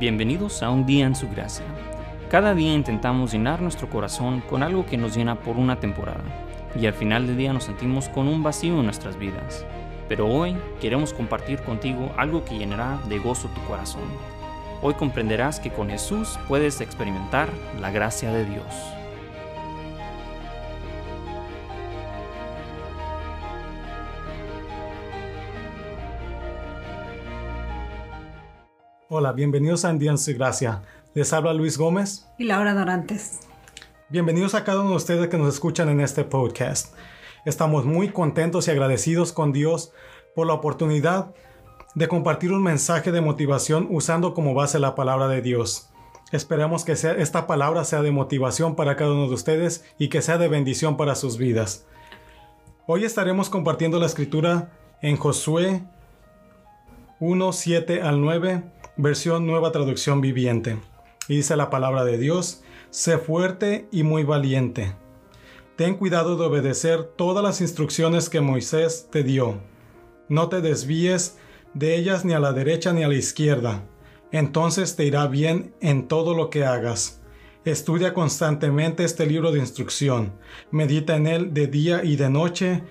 [0.00, 1.66] Bienvenidos a un día en su gracia.
[2.30, 6.24] Cada día intentamos llenar nuestro corazón con algo que nos llena por una temporada
[6.74, 9.66] y al final del día nos sentimos con un vacío en nuestras vidas.
[10.08, 14.08] Pero hoy queremos compartir contigo algo que llenará de gozo tu corazón.
[14.80, 18.99] Hoy comprenderás que con Jesús puedes experimentar la gracia de Dios.
[29.12, 30.82] Hola, bienvenidos a Día en su Gracia.
[31.14, 32.28] Les habla Luis Gómez.
[32.38, 33.40] Y Laura Dorantes.
[34.08, 36.94] Bienvenidos a cada uno de ustedes que nos escuchan en este podcast.
[37.44, 39.92] Estamos muy contentos y agradecidos con Dios
[40.36, 41.34] por la oportunidad
[41.96, 45.90] de compartir un mensaje de motivación usando como base la palabra de Dios.
[46.30, 50.22] Esperamos que sea, esta palabra sea de motivación para cada uno de ustedes y que
[50.22, 51.84] sea de bendición para sus vidas.
[52.86, 54.70] Hoy estaremos compartiendo la escritura
[55.02, 55.82] en Josué
[57.18, 60.78] 1, 7 al 9 versión nueva traducción viviente.
[61.28, 64.94] Y dice la palabra de Dios, sé fuerte y muy valiente.
[65.76, 69.60] Ten cuidado de obedecer todas las instrucciones que Moisés te dio.
[70.28, 71.38] No te desvíes
[71.74, 73.84] de ellas ni a la derecha ni a la izquierda.
[74.32, 77.20] Entonces te irá bien en todo lo que hagas.
[77.64, 80.32] Estudia constantemente este libro de instrucción.
[80.70, 82.82] Medita en él de día y de noche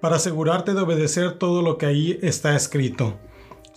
[0.00, 3.18] para asegurarte de obedecer todo lo que ahí está escrito.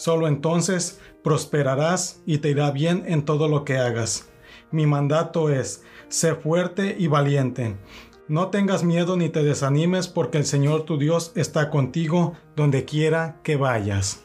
[0.02, 4.32] Solo entonces prosperarás y te irá bien en todo lo que hagas.
[4.72, 7.78] Mi mandato es, sé fuerte y valiente.
[8.28, 13.38] No tengas miedo ni te desanimes porque el Señor tu Dios está contigo donde quiera
[13.44, 14.24] que vayas.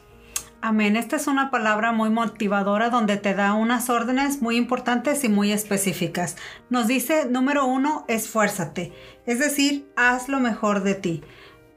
[0.61, 0.95] Amén.
[0.95, 5.51] Esta es una palabra muy motivadora donde te da unas órdenes muy importantes y muy
[5.51, 6.37] específicas.
[6.71, 8.93] Nos dice, número uno, esfuérzate.
[9.27, 11.23] Es decir, haz lo mejor de ti.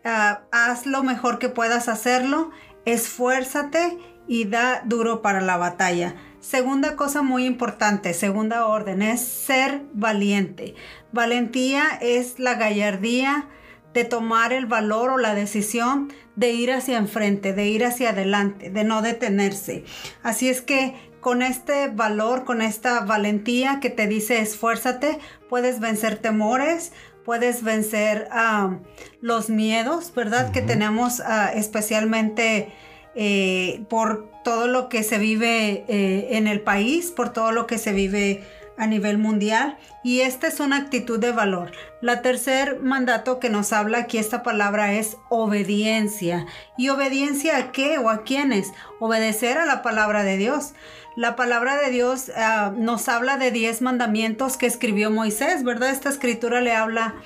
[0.03, 2.51] Ah, haz lo mejor que puedas hacerlo.
[2.85, 6.15] Esfuérzate y da duro para la batalla.
[6.41, 10.75] Segunda cosa muy importante, segunda orden, es ser valiente.
[11.13, 13.49] Valentía es la gallardía
[13.93, 18.71] de tomar el valor o la decisión de ir hacia enfrente, de ir hacia adelante,
[18.71, 19.85] de no detenerse.
[20.23, 26.17] Así es que con este valor, con esta valentía que te dice esfuérzate, puedes vencer
[26.17, 26.93] temores,
[27.31, 28.29] puedes vencer
[29.21, 30.51] los miedos, ¿verdad?
[30.51, 32.73] Que tenemos ah, especialmente
[33.15, 37.79] eh, por todo lo que se vive eh, en el país, por todo lo que
[37.79, 38.43] se vive
[38.81, 41.71] a nivel mundial y esta es una actitud de valor.
[42.01, 46.47] La tercer mandato que nos habla aquí esta palabra es obediencia.
[46.79, 48.73] ¿Y obediencia a qué o a quiénes?
[48.99, 50.73] Obedecer a la palabra de Dios.
[51.15, 55.91] La palabra de Dios ah, nos habla de diez mandamientos que escribió Moisés, ¿verdad?
[55.91, 57.17] Esta escritura le habla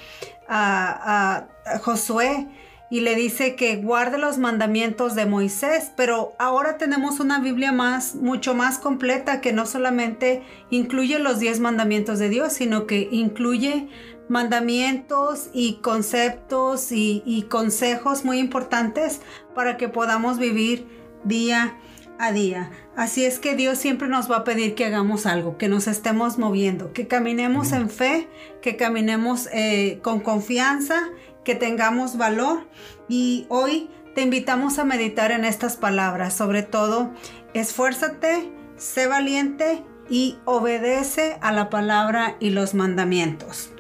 [0.49, 1.47] a
[1.83, 2.49] Josué
[2.91, 8.15] y le dice que guarde los mandamientos de Moisés, pero ahora tenemos una Biblia más,
[8.15, 13.89] mucho más completa que no solamente incluye los diez mandamientos de Dios, sino que incluye
[14.29, 19.21] mandamientos y conceptos y, y consejos muy importantes
[19.55, 20.87] para que podamos vivir
[21.25, 21.77] día
[22.19, 22.71] a día.
[22.97, 26.39] Así es que Dios siempre nos va a pedir que hagamos algo, que nos estemos
[26.39, 28.29] moviendo, que caminemos en fe,
[28.63, 31.11] que caminemos eh, con confianza
[31.45, 32.67] que tengamos valor
[33.09, 37.11] y hoy te invitamos a meditar en estas palabras, sobre todo
[37.53, 43.71] esfuérzate, sé valiente y obedece a la palabra y los mandamientos.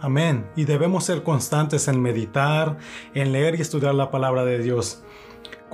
[0.00, 0.46] Amén.
[0.56, 2.76] Y debemos ser constantes en meditar,
[3.14, 5.03] en leer y estudiar la palabra de Dios.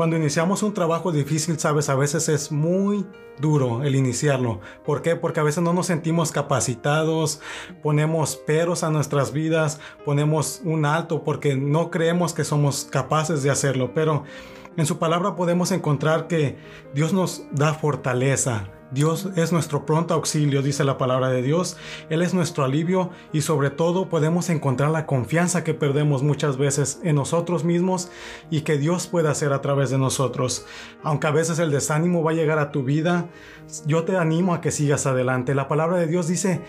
[0.00, 3.04] Cuando iniciamos un trabajo difícil, sabes, a veces es muy
[3.38, 4.60] duro el iniciarlo.
[4.82, 5.14] ¿Por qué?
[5.14, 7.42] Porque a veces no nos sentimos capacitados,
[7.82, 13.50] ponemos peros a nuestras vidas, ponemos un alto porque no creemos que somos capaces de
[13.50, 13.92] hacerlo.
[13.92, 14.24] Pero
[14.78, 16.56] en su palabra podemos encontrar que
[16.94, 21.76] Dios nos da fortaleza, Dios es nuestro pronto auxilio, dice la palabra de Dios.
[22.08, 26.98] Él es nuestro alivio y sobre todo podemos encontrar la confianza que perdemos muchas veces
[27.04, 28.10] en nosotros mismos
[28.50, 30.66] y que Dios puede hacer a través de nosotros.
[31.04, 33.28] Aunque a veces el desánimo va a llegar a tu vida,
[33.86, 35.54] yo te animo a que sigas adelante.
[35.54, 36.60] La palabra de Dios dice,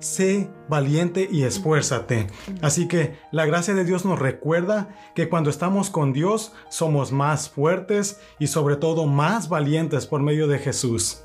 [0.00, 2.26] sé valiente y esfuérzate.
[2.60, 7.48] Así que la gracia de Dios nos recuerda que cuando estamos con Dios somos más
[7.48, 11.24] fuertes y sobre todo más valientes por medio de Jesús.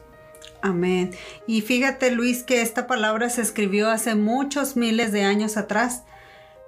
[0.61, 1.11] Amén.
[1.47, 6.03] Y fíjate Luis que esta palabra se escribió hace muchos miles de años atrás,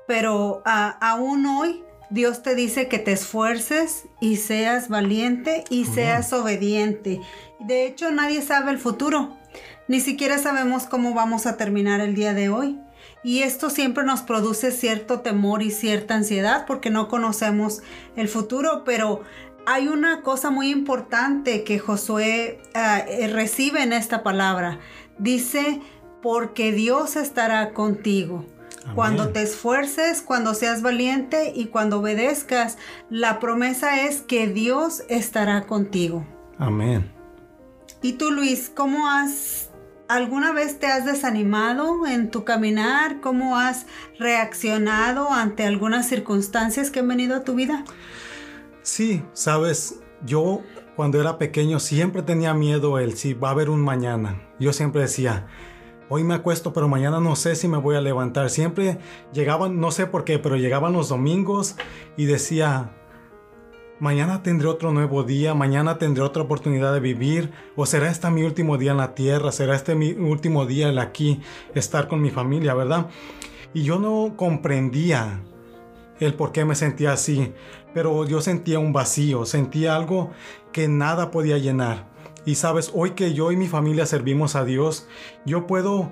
[0.07, 7.19] pero aún hoy Dios te dice que te esfuerces y seas valiente y seas obediente.
[7.60, 9.36] De hecho, nadie sabe el futuro.
[9.89, 12.80] Ni siquiera sabemos cómo vamos a terminar el día de hoy.
[13.24, 17.81] Y esto siempre nos produce cierto temor y cierta ansiedad porque no conocemos
[18.16, 19.22] el futuro, pero
[19.67, 24.79] hay una cosa muy importante que Josué eh, recibe en esta palabra.
[25.17, 25.81] Dice,
[26.21, 28.45] porque Dios estará contigo.
[28.95, 32.77] Cuando te esfuerces, cuando seas valiente y cuando obedezcas,
[33.09, 36.25] la promesa es que Dios estará contigo.
[36.57, 37.11] Amén.
[38.01, 39.69] ¿Y tú, Luis, cómo has,
[40.07, 43.19] alguna vez te has desanimado en tu caminar?
[43.19, 43.85] ¿Cómo has
[44.17, 47.83] reaccionado ante algunas circunstancias que han venido a tu vida?
[48.88, 50.62] Sí, sabes, yo
[50.95, 54.42] cuando era pequeño siempre tenía miedo el si va a haber un mañana.
[54.62, 55.45] Yo siempre decía,
[56.07, 58.50] hoy me acuesto, pero mañana no sé si me voy a levantar.
[58.50, 58.98] Siempre
[59.34, 61.75] llegaban, no sé por qué, pero llegaban los domingos
[62.16, 62.95] y decía,
[64.00, 68.44] mañana tendré otro nuevo día, mañana tendré otra oportunidad de vivir, o será este mi
[68.44, 71.42] último día en la tierra, será este mi último día el aquí,
[71.75, 73.07] estar con mi familia, ¿verdad?
[73.74, 75.42] Y yo no comprendía
[76.25, 77.53] el por qué me sentía así,
[77.93, 80.31] pero yo sentía un vacío, sentía algo
[80.71, 82.07] que nada podía llenar.
[82.45, 85.07] Y sabes, hoy que yo y mi familia servimos a Dios,
[85.45, 86.11] yo puedo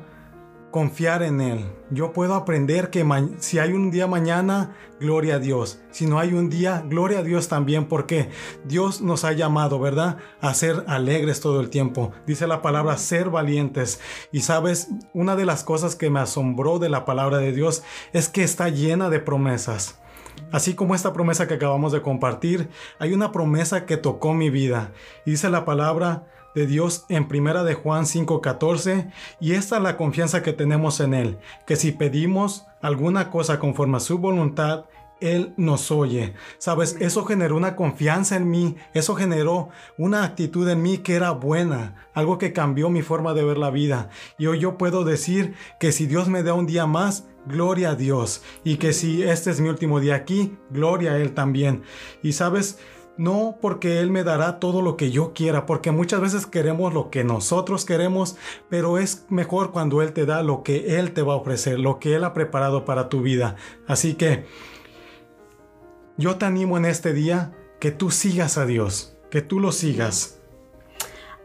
[0.75, 1.71] confiar en Él.
[1.89, 3.07] Yo puedo aprender que
[3.39, 5.79] si hay un día mañana, gloria a Dios.
[5.89, 8.29] Si no hay un día, gloria a Dios también, porque
[8.65, 10.17] Dios nos ha llamado, ¿verdad?
[10.41, 12.11] A ser alegres todo el tiempo.
[12.27, 14.01] Dice la palabra ser valientes.
[14.33, 17.81] Y sabes, una de las cosas que me asombró de la palabra de Dios
[18.11, 20.01] es que está llena de promesas.
[20.51, 22.67] Así como esta promesa que acabamos de compartir,
[22.99, 24.91] hay una promesa que tocó mi vida.
[25.25, 30.41] dice la palabra de Dios en primera de Juan 5:14 y esta es la confianza
[30.41, 31.37] que tenemos en él,
[31.67, 34.85] que si pedimos alguna cosa conforme a su voluntad,
[35.21, 36.33] él nos oye.
[36.57, 41.31] Sabes, eso generó una confianza en mí, eso generó una actitud en mí que era
[41.31, 44.09] buena, algo que cambió mi forma de ver la vida.
[44.37, 47.95] Y hoy yo puedo decir que si Dios me da un día más, gloria a
[47.95, 48.43] Dios.
[48.63, 51.83] Y que si este es mi último día aquí, gloria a Él también.
[52.21, 52.79] Y sabes,
[53.17, 57.09] no porque Él me dará todo lo que yo quiera, porque muchas veces queremos lo
[57.09, 58.35] que nosotros queremos,
[58.69, 61.99] pero es mejor cuando Él te da lo que Él te va a ofrecer, lo
[61.99, 63.55] que Él ha preparado para tu vida.
[63.87, 64.45] Así que
[66.17, 70.39] yo te animo en este día que tú sigas a Dios, que tú lo sigas.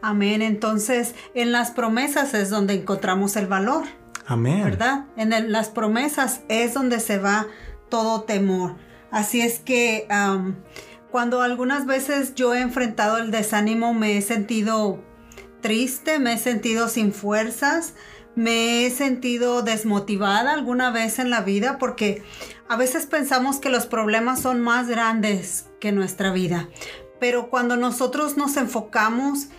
[0.01, 0.41] Amén.
[0.41, 3.83] Entonces, en las promesas es donde encontramos el valor.
[4.25, 4.63] Amén.
[4.63, 5.05] ¿Verdad?
[5.17, 7.47] En las promesas es donde se va
[7.89, 8.75] todo temor.
[9.11, 10.07] Así es que
[11.11, 15.03] cuando algunas veces yo he enfrentado el desánimo, me he sentido
[15.61, 17.93] triste, me he sentido sin fuerzas,
[18.35, 22.23] me he sentido desmotivada alguna vez en la vida porque
[22.69, 26.69] a veces pensamos que los problemas son más grandes que nuestra vida.
[27.19, 29.49] Pero cuando nosotros nos enfocamos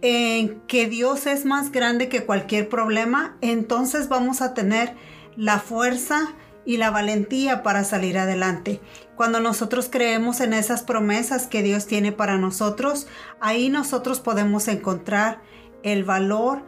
[0.00, 4.94] en que Dios es más grande que cualquier problema, entonces vamos a tener
[5.36, 6.34] la fuerza
[6.64, 8.80] y la valentía para salir adelante.
[9.16, 13.06] Cuando nosotros creemos en esas promesas que Dios tiene para nosotros,
[13.40, 15.40] ahí nosotros podemos encontrar
[15.82, 16.62] el valor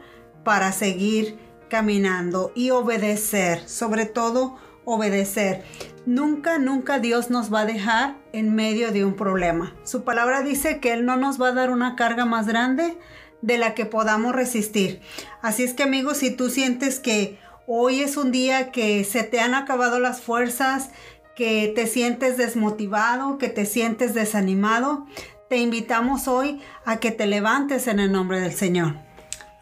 [0.45, 1.39] para seguir
[1.69, 5.65] caminando y obedecer, sobre todo obedecer.
[6.07, 9.75] Nunca, nunca Dios nos va a dejar en medio de un problema.
[9.83, 12.97] Su palabra dice que Él no nos va a dar una carga más grande
[13.43, 15.01] de la que podamos resistir.
[15.43, 19.41] Así es que amigos, si tú sientes que hoy es un día que se te
[19.41, 20.91] han acabado las fuerzas,
[21.35, 25.07] que te sientes desmotivado, que te sientes desanimado,
[25.49, 28.95] te invitamos hoy a que te levantes en el nombre del Señor.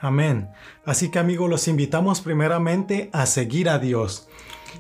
[0.01, 0.51] Amén.
[0.85, 4.29] Así que amigos, los invitamos primeramente a seguir a Dios,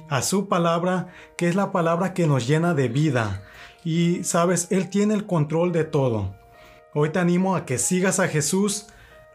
[0.08, 3.42] a su palabra, que es la palabra que nos llena de vida.
[3.84, 6.36] Y sabes, Él tiene el control de todo.
[6.94, 8.86] Hoy te animo a que sigas a Jesús,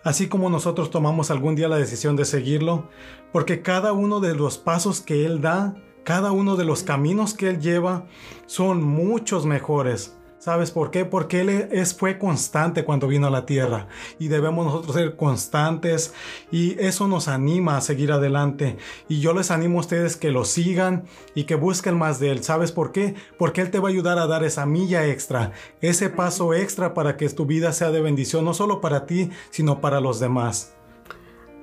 [0.04, 2.90] así como nosotros tomamos algún día la decisión de seguirlo,
[3.32, 7.50] porque cada uno de los pasos que Él da, cada uno de los caminos que
[7.50, 8.06] Él lleva,
[8.46, 11.04] son muchos mejores ¿Sabes por qué?
[11.04, 13.88] Porque Él es, fue constante cuando vino a la tierra
[14.20, 16.14] y debemos nosotros ser constantes
[16.50, 18.78] y eso nos anima a seguir adelante.
[19.10, 21.04] Y yo les animo a ustedes que lo sigan
[21.36, 22.42] y que busquen más de Él.
[22.42, 23.16] ¿Sabes por qué?
[23.38, 27.18] Porque Él te va a ayudar a dar esa milla extra, ese paso extra para
[27.18, 30.74] que tu vida sea de bendición, no solo para ti, sino para los demás.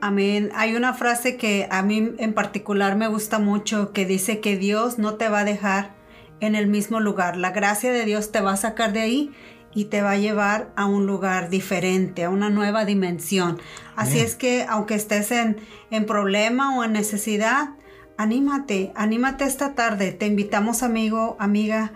[0.03, 0.51] Amén.
[0.55, 4.99] Hay una frase que a mí en particular me gusta mucho que dice que Dios
[4.99, 5.97] no te va a dejar
[6.41, 7.37] en el mismo lugar.
[7.37, 9.33] La gracia de Dios te va a sacar de ahí
[9.75, 13.61] y te va a llevar a un lugar diferente, a una nueva dimensión.
[13.95, 15.59] Así es que aunque estés en,
[15.91, 17.71] en problema o en necesidad,
[18.17, 20.13] anímate, anímate esta tarde.
[20.13, 21.93] Te invitamos amigo, amiga,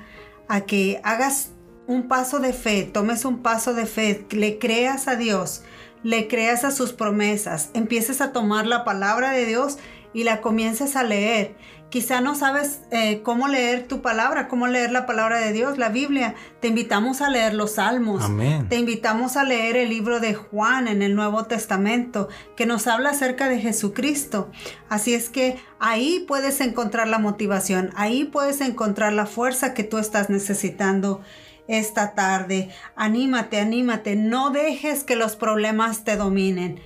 [0.49, 1.53] a que hagas
[1.87, 5.63] un paso de fe, tomes un paso de fe, le creas a Dios,
[6.03, 9.79] le creas a sus promesas, empieces a tomar la palabra de Dios
[10.13, 11.57] y la comiences a leer.
[11.91, 15.89] Quizá no sabes eh, cómo leer tu palabra, cómo leer la palabra de Dios, la
[15.89, 16.37] Biblia.
[16.61, 18.23] Te invitamos a leer los salmos.
[18.23, 18.69] Amén.
[18.69, 23.11] Te invitamos a leer el libro de Juan en el Nuevo Testamento, que nos habla
[23.11, 24.53] acerca de Jesucristo.
[24.89, 29.99] Así es que ahí puedes encontrar la motivación, ahí puedes encontrar la fuerza que tú
[29.99, 31.23] estás necesitando
[31.67, 32.71] esta tarde.
[32.95, 34.15] Anímate, anímate.
[34.15, 36.81] No dejes que los problemas te dominen.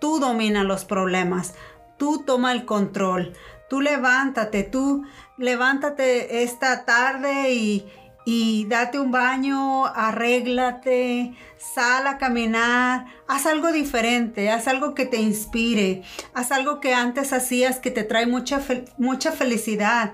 [0.00, 1.54] Tú domina los problemas.
[1.96, 3.34] Tú toma el control
[3.68, 5.04] tú levántate, tú
[5.36, 7.86] levántate esta tarde y,
[8.24, 15.16] y date un baño, arréglate, sal a caminar, haz algo diferente, haz algo que te
[15.16, 16.02] inspire,
[16.34, 18.60] haz algo que antes hacías que te trae mucha,
[18.98, 20.12] mucha felicidad.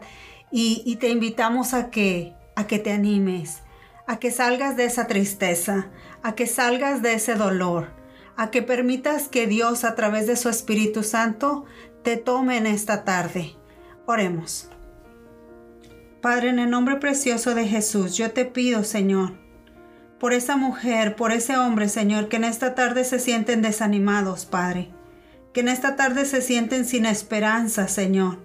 [0.53, 3.63] Y, y, te invitamos a que, a que te animes,
[4.07, 5.89] a que salgas de esa tristeza,
[6.23, 7.89] a que salgas de ese dolor,
[8.37, 11.65] a que permitas que Dios a través de su Espíritu Santo
[12.05, 13.55] te tomen esta tarde.
[14.07, 14.69] Oremos.
[16.21, 19.33] Padre, en el nombre precioso de Jesús, yo te pido, Señor,
[20.21, 24.91] por esa mujer, por ese hombre, Señor, que en esta tarde se sienten desanimados, Padre,
[25.55, 28.39] que en esta tarde se sienten sin esperanza, Señor.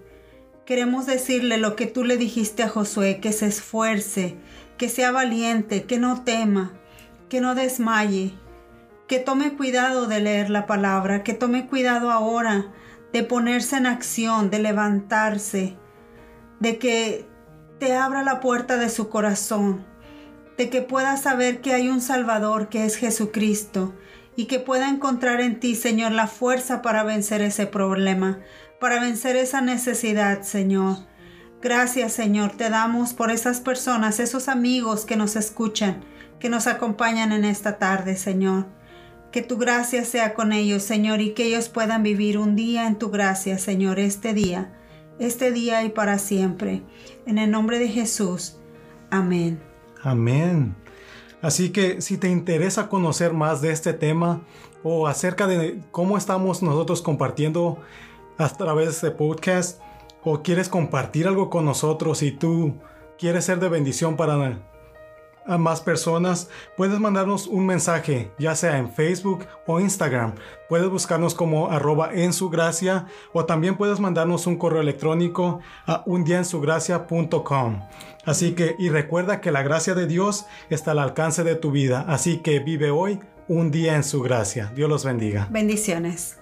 [0.64, 4.36] Queremos decirle lo que tú le dijiste a Josué, que se esfuerce,
[4.78, 6.72] que sea valiente, que no tema,
[7.28, 8.32] que no desmaye,
[9.06, 12.72] que tome cuidado de leer la palabra, que tome cuidado ahora
[13.12, 15.76] de ponerse en acción, de levantarse,
[16.60, 17.28] de que
[17.78, 19.84] te abra la puerta de su corazón,
[20.56, 23.94] de que pueda saber que hay un Salvador que es Jesucristo
[24.36, 28.38] y que pueda encontrar en ti, Señor, la fuerza para vencer ese problema,
[28.78, 30.98] para vencer esa necesidad, Señor.
[31.62, 36.04] Gracias, Señor, te damos por esas personas, esos amigos que nos escuchan,
[36.38, 38.66] que nos acompañan en esta tarde, Señor.
[39.32, 42.98] Que tu gracia sea con ellos, Señor, y que ellos puedan vivir un día en
[42.98, 44.72] tu gracia, Señor, este día,
[45.18, 46.82] este día y para siempre.
[47.26, 48.56] En el nombre de Jesús.
[49.10, 49.60] Amén.
[50.02, 50.74] Amén.
[51.42, 54.42] Así que si te interesa conocer más de este tema
[54.82, 57.78] o acerca de cómo estamos nosotros compartiendo
[58.36, 59.80] a través de este podcast,
[60.22, 62.74] o quieres compartir algo con nosotros y tú
[63.18, 64.36] quieres ser de bendición para
[65.50, 70.34] a más personas, puedes mandarnos un mensaje, ya sea en Facebook o Instagram.
[70.68, 76.02] Puedes buscarnos como arroba en su gracia o también puedes mandarnos un correo electrónico a
[76.06, 77.80] undiaensugracia.com.
[78.24, 82.04] Así que, y recuerda que la gracia de Dios está al alcance de tu vida.
[82.08, 84.72] Así que vive hoy un día en su gracia.
[84.74, 85.48] Dios los bendiga.
[85.50, 86.39] Bendiciones.